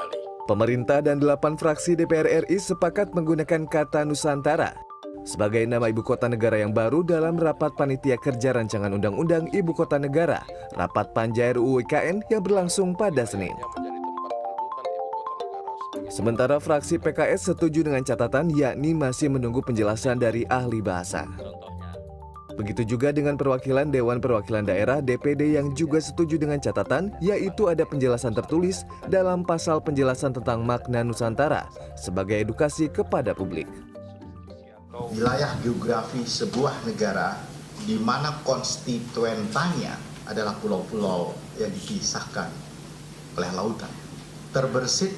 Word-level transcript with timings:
kembali. 0.00 0.48
Pemerintah 0.48 0.98
dan 1.04 1.20
delapan 1.20 1.54
fraksi 1.54 1.94
DPR 1.94 2.48
RI 2.48 2.58
sepakat 2.58 3.12
menggunakan 3.12 3.68
kata 3.68 4.02
Nusantara 4.08 4.74
sebagai 5.20 5.68
nama 5.68 5.84
ibu 5.84 6.00
kota 6.00 6.32
negara 6.32 6.56
yang 6.56 6.72
baru 6.72 7.04
dalam 7.04 7.36
rapat 7.36 7.76
panitia 7.76 8.16
kerja 8.16 8.56
rancangan 8.56 8.88
undang-undang 8.88 9.52
ibu 9.52 9.76
kota 9.76 10.00
negara, 10.00 10.40
rapat 10.80 11.12
Panja 11.12 11.52
RUU 11.52 11.84
IKN 11.84 12.24
yang 12.32 12.40
berlangsung 12.40 12.96
pada 12.96 13.28
Senin. 13.28 13.52
Sementara 16.08 16.56
fraksi 16.56 16.96
PKS 16.96 17.52
setuju 17.52 17.84
dengan 17.84 18.00
catatan 18.00 18.48
yakni 18.50 18.96
masih 18.96 19.28
menunggu 19.28 19.60
penjelasan 19.60 20.16
dari 20.16 20.48
ahli 20.48 20.80
bahasa. 20.80 21.28
Begitu 22.60 22.92
juga 22.92 23.08
dengan 23.08 23.40
perwakilan 23.40 23.88
Dewan 23.88 24.20
Perwakilan 24.20 24.68
Daerah 24.68 25.00
DPD 25.00 25.56
yang 25.56 25.72
juga 25.72 25.96
setuju 25.96 26.36
dengan 26.36 26.60
catatan 26.60 27.08
yaitu 27.24 27.72
ada 27.72 27.88
penjelasan 27.88 28.36
tertulis 28.36 28.84
dalam 29.08 29.48
pasal 29.48 29.80
penjelasan 29.80 30.36
tentang 30.36 30.60
makna 30.60 31.00
Nusantara 31.00 31.64
sebagai 31.96 32.36
edukasi 32.36 32.92
kepada 32.92 33.32
publik. 33.32 33.64
wilayah 35.16 35.56
geografi 35.64 36.20
sebuah 36.28 36.84
negara 36.84 37.40
di 37.88 37.96
mana 37.96 38.36
konstituentannya 38.44 39.96
adalah 40.28 40.52
pulau-pulau 40.60 41.32
yang 41.56 41.72
dipisahkan 41.72 42.52
oleh 43.40 43.50
lautan. 43.56 43.88
Terbersit 44.52 45.16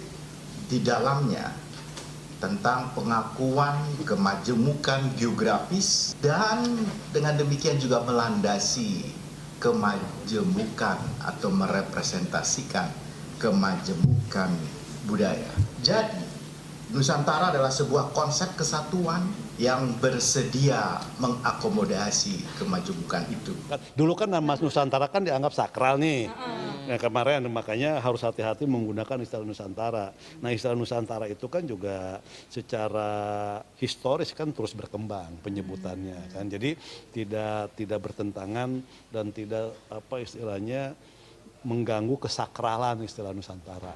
di 0.70 0.78
dalamnya 0.78 1.50
tentang 2.42 2.90
pengakuan 2.98 3.78
kemajemukan 4.02 5.14
geografis 5.14 6.18
dan 6.18 6.74
dengan 7.14 7.38
demikian 7.38 7.78
juga 7.78 8.02
melandasi 8.02 9.06
kemajemukan 9.62 10.98
atau 11.22 11.54
merepresentasikan 11.54 12.90
kemajemukan 13.38 14.50
budaya. 15.06 15.54
Jadi, 15.86 16.18
Nusantara 16.90 17.54
adalah 17.54 17.70
sebuah 17.70 18.10
konsep 18.10 18.58
kesatuan 18.58 19.22
yang 19.56 19.94
bersedia 20.02 20.98
mengakomodasi 21.22 22.42
kemajemukan 22.58 23.22
itu. 23.30 23.54
Dulu 23.94 24.18
kan 24.18 24.34
nama 24.34 24.58
Nusantara 24.58 25.06
kan 25.06 25.22
dianggap 25.22 25.54
sakral 25.54 25.94
nih. 25.94 26.26
Nah, 26.82 26.98
kemarin 26.98 27.46
makanya 27.46 28.02
harus 28.02 28.26
hati-hati 28.26 28.66
menggunakan 28.66 29.22
istilah 29.22 29.46
Nusantara. 29.46 30.10
Nah 30.42 30.50
istilah 30.50 30.74
Nusantara 30.74 31.30
itu 31.30 31.46
kan 31.46 31.62
juga 31.62 32.18
secara 32.50 33.10
historis 33.78 34.34
kan 34.34 34.50
terus 34.50 34.74
berkembang 34.74 35.38
penyebutannya 35.46 36.34
kan. 36.34 36.50
Jadi 36.50 36.74
tidak 37.14 37.78
tidak 37.78 37.98
bertentangan 38.02 38.82
dan 39.14 39.30
tidak 39.30 39.70
apa 39.86 40.26
istilahnya 40.26 40.98
mengganggu 41.62 42.18
kesakralan 42.18 43.06
istilah 43.06 43.30
Nusantara. 43.30 43.94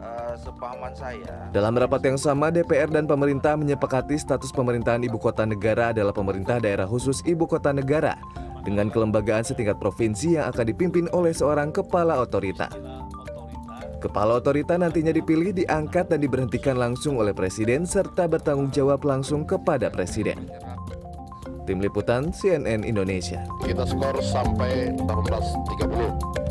Eh, 0.00 0.34
sepahaman 0.36 0.92
saya, 0.92 1.48
Dalam 1.52 1.72
rapat 1.72 2.04
yang 2.04 2.20
sama, 2.20 2.52
DPR 2.52 2.92
dan 2.92 3.08
pemerintah 3.08 3.56
menyepakati 3.56 4.20
status 4.20 4.52
pemerintahan 4.52 5.00
ibu 5.08 5.16
kota 5.16 5.48
negara 5.48 5.96
adalah 5.96 6.12
pemerintah 6.12 6.60
daerah 6.60 6.84
khusus 6.84 7.24
ibu 7.24 7.48
kota 7.48 7.72
negara 7.72 8.20
dengan 8.62 8.92
kelembagaan 8.92 9.44
setingkat 9.46 9.80
provinsi 9.80 10.38
yang 10.40 10.50
akan 10.52 10.64
dipimpin 10.68 11.06
oleh 11.12 11.32
seorang 11.32 11.72
kepala 11.72 12.20
otorita. 12.20 12.68
Kepala 14.00 14.40
otorita 14.40 14.80
nantinya 14.80 15.12
dipilih, 15.12 15.52
diangkat 15.52 16.08
dan 16.08 16.24
diberhentikan 16.24 16.80
langsung 16.80 17.20
oleh 17.20 17.36
presiden 17.36 17.84
serta 17.84 18.24
bertanggung 18.24 18.72
jawab 18.72 19.04
langsung 19.04 19.44
kepada 19.44 19.92
presiden. 19.92 20.48
Tim 21.68 21.78
Liputan 21.84 22.32
CNN 22.32 22.82
Indonesia. 22.82 23.44
kita 23.62 23.84
skor 23.84 24.16
sampai 24.24 24.96
18.30. 25.06 26.49